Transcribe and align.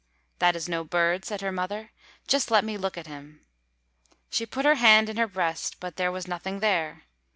"That 0.39 0.55
is 0.55 0.67
no 0.67 0.83
bird," 0.83 1.25
said 1.25 1.41
her 1.41 1.51
mother; 1.51 1.91
"just 2.27 2.49
let 2.49 2.63
me 2.65 2.75
look 2.75 2.97
at 2.97 3.05
him." 3.05 3.41
She 4.31 4.47
put 4.47 4.65
her 4.65 4.73
hand 4.81 5.09
in 5.09 5.17
her 5.17 5.27
breast, 5.27 5.79
but 5.79 5.95
there 5.95 6.11
was 6.11 6.27
nothing 6.27 6.59
there. 6.59 7.03